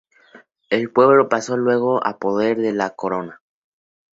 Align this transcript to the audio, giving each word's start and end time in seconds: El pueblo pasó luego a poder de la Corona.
El 0.71 0.91
pueblo 0.91 1.29
pasó 1.29 1.57
luego 1.57 2.03
a 2.03 2.17
poder 2.17 2.57
de 2.57 2.73
la 2.73 2.89
Corona. 2.95 3.39